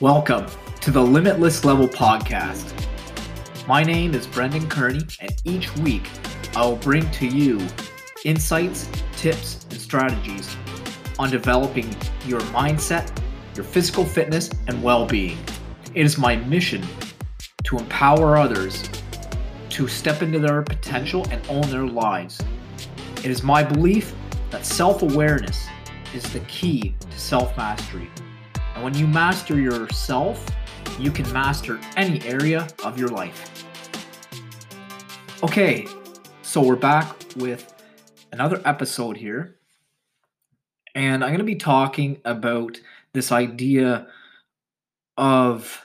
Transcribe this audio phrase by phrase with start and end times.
[0.00, 0.46] Welcome
[0.80, 2.72] to the Limitless Level Podcast.
[3.68, 6.08] My name is Brendan Kearney, and each week
[6.56, 7.60] I will bring to you
[8.24, 10.56] insights, tips, and strategies
[11.18, 11.94] on developing
[12.24, 13.14] your mindset,
[13.54, 15.36] your physical fitness, and well being.
[15.94, 16.82] It is my mission
[17.64, 18.88] to empower others
[19.68, 22.40] to step into their potential and own their lives.
[23.18, 24.14] It is my belief
[24.50, 25.66] that self awareness
[26.14, 28.08] is the key to self mastery.
[28.74, 30.46] And when you master yourself,
[30.98, 33.64] you can master any area of your life.
[35.42, 35.86] Okay,
[36.42, 37.72] so we're back with
[38.32, 39.56] another episode here.
[40.94, 42.80] And I'm going to be talking about
[43.12, 44.06] this idea
[45.16, 45.80] of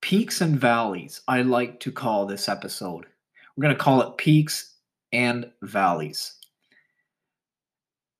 [0.00, 1.20] peaks and valleys.
[1.28, 3.06] I like to call this episode.
[3.56, 4.74] We're going to call it peaks
[5.12, 6.34] and valleys.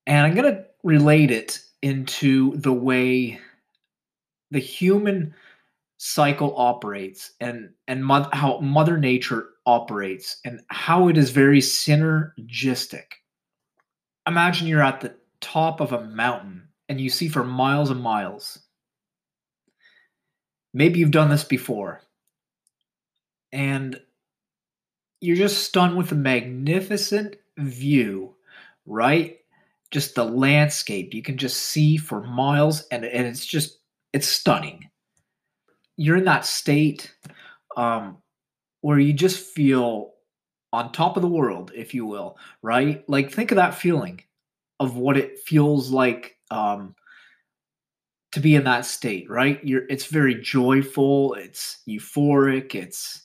[0.06, 3.41] And I'm going to relate it into the way
[4.50, 5.34] the human
[5.96, 13.04] cycle operates and and mo- how mother nature operates and how it is very synergistic.
[14.27, 18.58] Imagine you're at the top of a mountain and you see for miles and miles.
[20.72, 22.02] Maybe you've done this before.
[23.52, 24.00] And
[25.20, 28.34] you're just stunned with the magnificent view
[28.86, 29.38] right?
[29.91, 31.14] Just the landscape.
[31.14, 33.78] You can just see for miles and, and it's just
[34.14, 34.88] it's stunning.
[35.96, 37.12] You're in that state
[37.76, 38.18] um,
[38.80, 40.12] where you just feel
[40.72, 43.04] on top of the world if you will right?
[43.08, 44.22] Like think of that feeling
[44.80, 46.94] of what it feels like um,
[48.32, 49.62] to be in that state right?
[49.64, 53.22] You're it's very joyful it's euphoric it's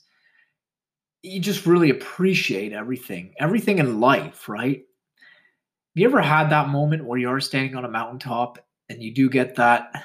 [1.21, 4.77] you just really appreciate everything everything in life right?
[4.77, 8.57] Have you ever had that moment where you are standing on a mountaintop
[8.89, 10.03] and you do get that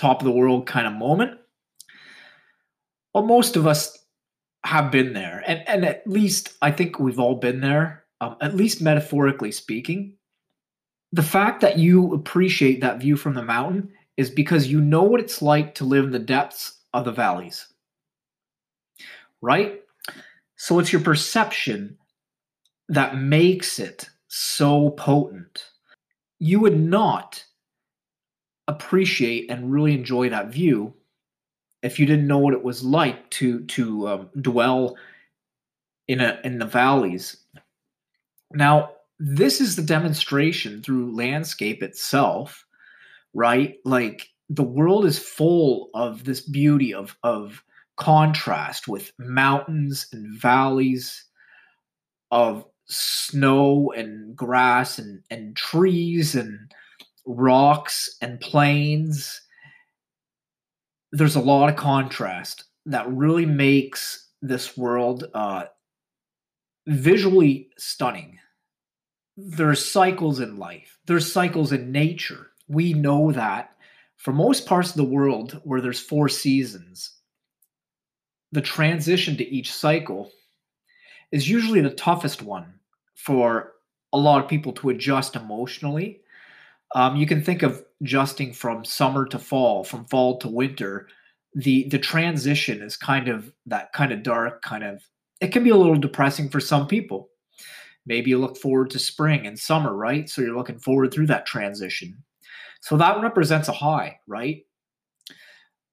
[0.00, 1.38] top of the world kind of moment?
[3.14, 3.98] Well, most of us
[4.64, 5.42] have been there.
[5.46, 10.14] And, and at least I think we've all been there, um, at least metaphorically speaking.
[11.12, 15.20] The fact that you appreciate that view from the mountain is because you know what
[15.20, 17.66] it's like to live in the depths of the valleys.
[19.40, 19.80] Right?
[20.56, 21.96] So it's your perception
[22.88, 25.70] that makes it so potent.
[26.38, 27.44] You would not
[28.70, 30.94] appreciate and really enjoy that view
[31.82, 34.96] if you didn't know what it was like to to um, dwell
[36.08, 37.36] in a in the valleys.
[38.52, 42.64] Now, this is the demonstration through landscape itself,
[43.34, 43.76] right?
[43.84, 47.62] Like the world is full of this beauty of of
[47.96, 51.24] contrast with mountains and valleys
[52.30, 56.72] of snow and grass and, and trees and
[57.26, 59.40] rocks and plains.
[61.12, 65.64] There's a lot of contrast that really makes this world uh,
[66.86, 68.38] visually stunning.
[69.36, 72.48] There's cycles in life, there's cycles in nature.
[72.68, 73.74] We know that
[74.16, 77.10] for most parts of the world where there's four seasons,
[78.52, 80.30] the transition to each cycle
[81.32, 82.74] is usually the toughest one
[83.14, 83.72] for
[84.12, 86.20] a lot of people to adjust emotionally.
[86.94, 91.08] Um, you can think of adjusting from summer to fall, from fall to winter.
[91.54, 95.02] The the transition is kind of that kind of dark, kind of
[95.40, 97.28] it can be a little depressing for some people.
[98.06, 100.28] Maybe you look forward to spring and summer, right?
[100.28, 102.22] So you're looking forward through that transition.
[102.80, 104.64] So that represents a high, right?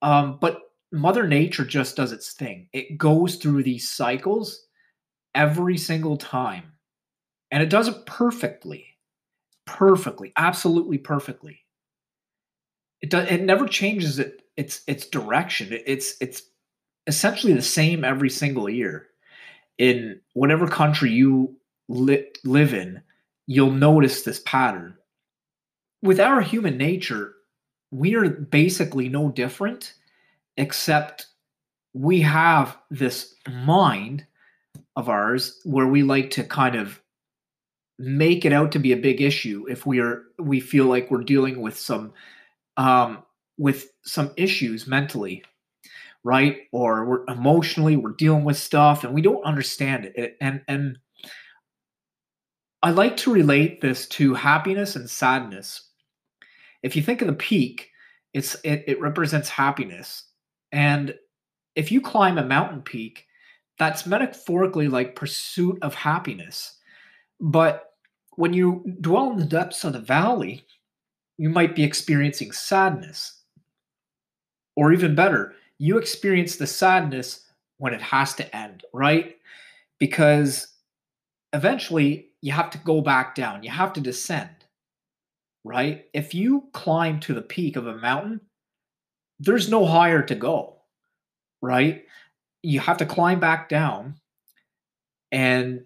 [0.01, 2.69] Um, but Mother Nature just does its thing.
[2.71, 4.67] It goes through these cycles
[5.35, 6.71] every single time
[7.51, 8.96] and it does it perfectly
[9.67, 11.59] perfectly absolutely perfectly.
[13.01, 15.79] It does it never changes it its its direction.
[15.85, 16.41] It's it's
[17.05, 19.07] essentially the same every single year.
[19.77, 21.55] In whatever country you
[21.87, 23.01] li- live in
[23.45, 24.95] you'll notice this pattern.
[26.01, 27.33] With our human nature
[27.91, 29.93] we are basically no different
[30.57, 31.27] except
[31.93, 34.25] we have this mind
[34.95, 36.99] of ours where we like to kind of
[37.99, 41.23] make it out to be a big issue if we are we feel like we're
[41.23, 42.13] dealing with some
[42.77, 43.23] um
[43.57, 45.43] with some issues mentally
[46.27, 46.63] right?
[46.73, 50.35] Or we're emotionally we're dealing with stuff and we don't understand it.
[50.41, 50.97] And and
[52.83, 55.89] i like to relate this to happiness and sadness.
[56.83, 57.91] If you think of the peak
[58.33, 60.25] it's it, it represents happiness.
[60.73, 61.15] And
[61.75, 63.25] if you climb a mountain peak
[63.79, 66.77] that's metaphorically like pursuit of happiness.
[67.39, 67.86] But
[68.37, 70.63] when you dwell in the depths of the valley,
[71.37, 73.41] you might be experiencing sadness.
[74.75, 77.45] Or even better, you experience the sadness
[77.79, 79.37] when it has to end, right?
[79.99, 80.67] Because
[81.51, 84.51] eventually you have to go back down, you have to descend,
[85.63, 86.05] right?
[86.13, 88.39] If you climb to the peak of a mountain,
[89.39, 90.75] there's no higher to go,
[91.63, 92.05] right?
[92.61, 94.15] You have to climb back down
[95.31, 95.85] and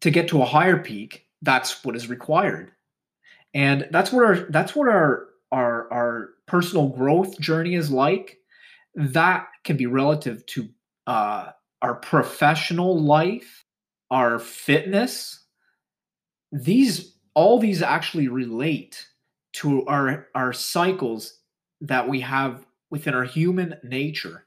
[0.00, 2.72] to get to a higher peak, that's what is required.
[3.52, 8.38] And that's what our that's what our our our personal growth journey is like.
[8.96, 10.68] That can be relative to
[11.06, 11.50] uh,
[11.82, 13.64] our professional life,
[14.10, 15.44] our fitness.
[16.50, 19.06] These all these actually relate
[19.54, 21.38] to our our cycles
[21.82, 24.46] that we have within our human nature.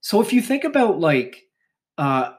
[0.00, 1.44] So if you think about like
[1.98, 2.32] uh,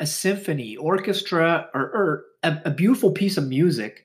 [0.00, 4.04] a symphony, orchestra, or, or a, a, beautiful piece of music,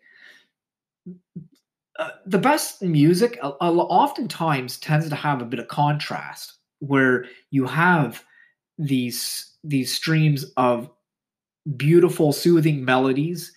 [1.98, 7.66] uh, the best music uh, oftentimes tends to have a bit of contrast where you
[7.66, 8.24] have
[8.78, 10.90] these these streams of
[11.76, 13.52] beautiful soothing melodies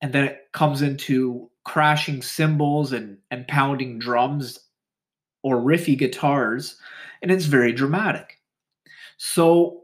[0.00, 4.60] and then it comes into crashing cymbals and and pounding drums
[5.42, 6.76] or riffy guitars
[7.20, 8.38] and it's very dramatic.
[9.16, 9.82] So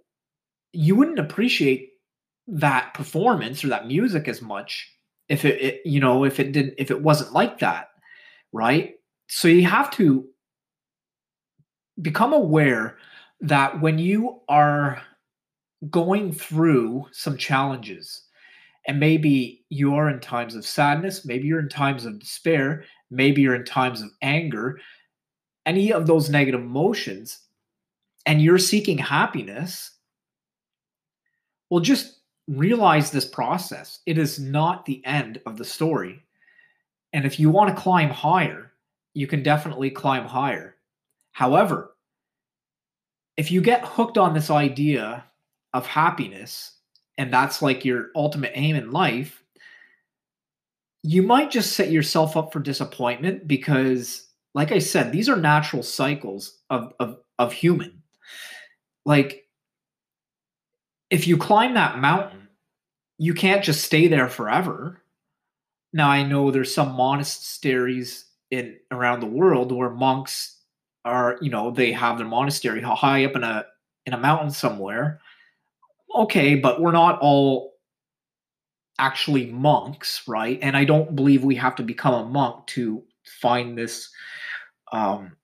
[0.73, 1.94] you wouldn't appreciate
[2.47, 4.91] that performance or that music as much
[5.29, 7.89] if it, it, you know if it didn't if it wasn't like that
[8.55, 8.95] right?
[9.29, 10.25] So you have to
[12.01, 12.97] become aware
[13.41, 15.03] that when you are
[15.91, 18.23] going through some challenges
[18.87, 23.43] and maybe you are in times of sadness maybe you're in times of despair maybe
[23.43, 24.79] you're in times of anger
[25.67, 27.41] any of those negative emotions
[28.25, 29.91] and you're seeking happiness
[31.69, 34.01] well just realize this process.
[34.07, 36.23] It is not the end of the story.
[37.13, 38.73] And if you want to climb higher,
[39.15, 40.77] you can definitely climb higher.
[41.33, 41.95] However,
[43.37, 45.25] if you get hooked on this idea
[45.73, 46.79] of happiness,
[47.19, 49.43] and that's like your ultimate aim in life,
[51.03, 55.83] you might just set yourself up for disappointment because, like I said, these are natural
[55.83, 58.03] cycles of, of, of human.
[59.05, 59.44] Like,
[61.15, 62.49] if you climb that mountain,
[63.19, 65.01] you can't just stay there forever.
[65.93, 70.59] Now I know there's some monasteries in around the world where monks
[71.05, 73.65] are, you know, they have their monastery high up in a
[74.07, 75.21] in a mountain somewhere.
[76.17, 77.75] Okay, but we're not all
[78.99, 80.59] actually monks, right?
[80.63, 83.05] And I don't believe we have to become a monk to
[83.41, 84.11] find this
[84.91, 85.37] um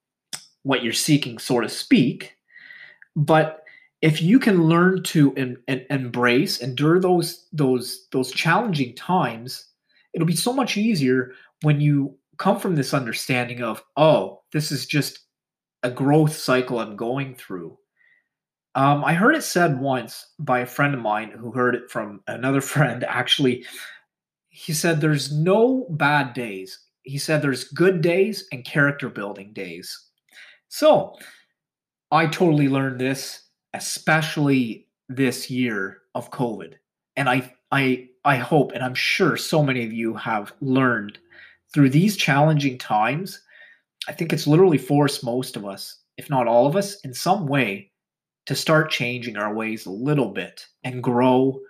[0.64, 2.34] what you're seeking, so to speak.
[3.14, 3.62] But
[4.02, 9.66] if you can learn to em, em, embrace endure those those those challenging times
[10.14, 11.32] it'll be so much easier
[11.62, 15.20] when you come from this understanding of oh this is just
[15.82, 17.76] a growth cycle i'm going through.
[18.74, 22.22] Um, i heard it said once by a friend of mine who heard it from
[22.26, 23.64] another friend actually.
[24.52, 26.78] He said there's no bad days.
[27.02, 30.06] He said there's good days and character building days.
[30.68, 31.16] So
[32.12, 36.74] i totally learned this especially this year of COVID.
[37.16, 41.18] And I I I hope and I'm sure so many of you have learned
[41.72, 43.40] through these challenging times.
[44.08, 47.46] I think it's literally forced most of us, if not all of us, in some
[47.46, 47.90] way
[48.46, 51.60] to start changing our ways a little bit and grow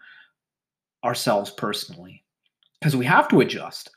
[1.04, 2.24] ourselves personally.
[2.78, 3.90] Because we have to adjust.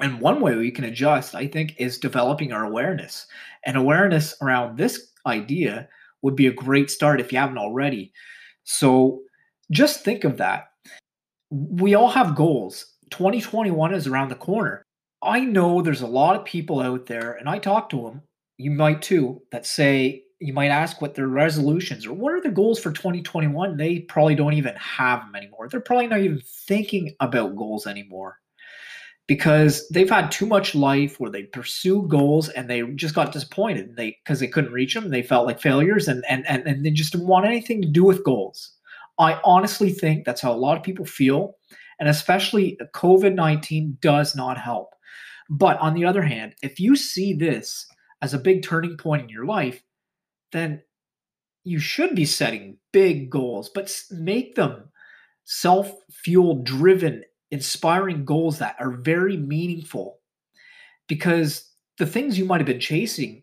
[0.00, 3.26] And one way we can adjust, I think, is developing our awareness.
[3.64, 5.88] And awareness around this idea
[6.22, 8.12] would be a great start if you haven't already.
[8.64, 9.20] So
[9.70, 10.68] just think of that.
[11.50, 12.94] We all have goals.
[13.10, 14.82] 2021 is around the corner.
[15.22, 18.22] I know there's a lot of people out there, and I talk to them,
[18.56, 22.50] you might too, that say, you might ask what their resolutions or what are the
[22.50, 23.76] goals for 2021.
[23.76, 25.68] They probably don't even have them anymore.
[25.68, 28.38] They're probably not even thinking about goals anymore
[29.30, 33.94] because they've had too much life where they pursue goals and they just got disappointed.
[33.94, 35.08] They because they couldn't reach them.
[35.08, 38.02] They felt like failures and, and and and they just didn't want anything to do
[38.02, 38.72] with goals.
[39.20, 41.54] I honestly think that's how a lot of people feel
[42.00, 44.96] and especially covid-19 does not help.
[45.48, 47.86] But on the other hand if you see this
[48.22, 49.80] as a big turning point in your life
[50.50, 50.82] then
[51.62, 54.90] you should be setting big goals but make them
[55.44, 60.20] self-fueled driven inspiring goals that are very meaningful
[61.08, 63.42] because the things you might have been chasing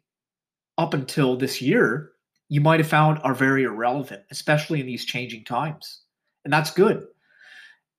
[0.77, 2.11] up until this year
[2.49, 6.01] you might have found are very irrelevant especially in these changing times
[6.45, 7.05] and that's good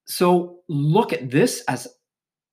[0.07, 1.87] so look at this as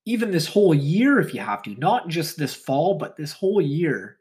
[0.06, 3.62] even this whole year if you have to not just this fall but this whole
[3.62, 4.20] year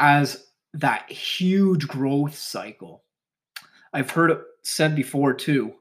[0.00, 3.04] as that huge growth cycle.
[3.92, 5.74] I've heard it said before too.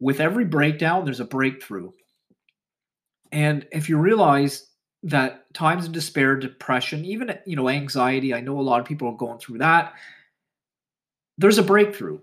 [0.00, 1.90] With every breakdown, there's a breakthrough.
[3.32, 4.68] And if you realize
[5.02, 9.08] that times of despair, depression, even you know, anxiety, I know a lot of people
[9.08, 9.94] are going through that.
[11.36, 12.20] There's a breakthrough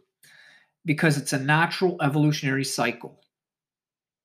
[0.83, 3.21] because it's a natural evolutionary cycle.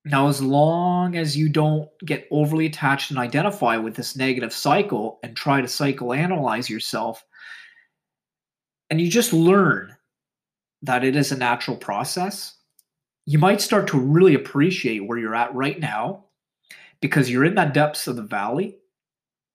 [0.05, 5.19] Now, as long as you don't get overly attached and identify with this negative cycle
[5.23, 7.23] and try to psychoanalyze yourself,
[8.89, 9.95] and you just learn
[10.83, 12.57] that it is a natural process,
[13.31, 16.25] you might start to really appreciate where you're at right now
[17.01, 18.77] because you're in that depths of the valley.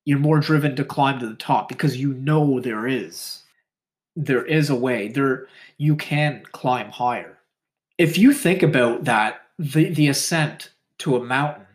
[0.05, 3.41] You're more driven to climb to the top because you know there is.
[4.15, 5.09] There is a way.
[5.09, 7.37] There you can climb higher.
[7.97, 11.67] If you think about that the, the ascent to a mountain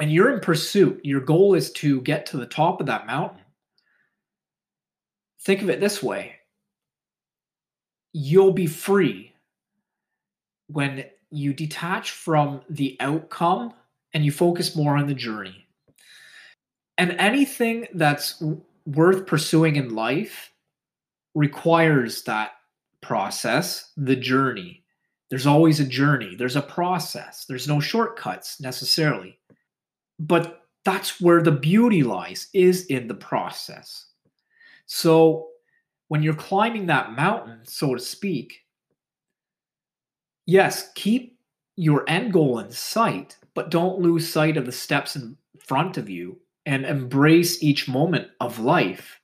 [0.00, 3.42] and you're in pursuit your goal is to get to the top of that mountain.
[5.40, 6.34] Think of it this way.
[8.12, 9.34] You'll be free
[10.68, 13.74] when you detach from the outcome
[14.14, 15.66] and you focus more on the journey.
[16.96, 18.42] And anything that's
[18.86, 20.52] worth pursuing in life
[21.34, 22.52] requires that
[23.00, 24.82] process, the journey.
[25.30, 29.38] There's always a journey, there's a process, there's no shortcuts necessarily.
[30.18, 34.06] But that's where the beauty lies, is in the process.
[34.86, 35.48] So
[36.08, 38.62] when you're climbing that mountain, so to speak,
[40.48, 41.38] yes, keep
[41.76, 46.08] your end goal in sight, but don't lose sight of the steps in front of
[46.08, 49.20] you and embrace each moment of life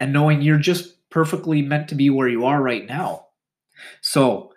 [0.00, 3.26] and knowing you're just perfectly meant to be where you are right now.
[4.02, 4.52] So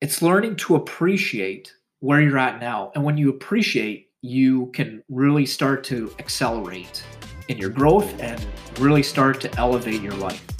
[0.00, 2.92] it's learning to appreciate where you're at now.
[2.94, 7.02] And when you appreciate, you can really start to accelerate
[7.48, 8.44] in your growth and
[8.78, 10.59] really start to elevate your life.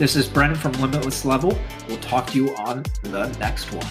[0.00, 1.58] This is Brennan from Limitless Level.
[1.86, 3.86] We'll talk to you on the next one.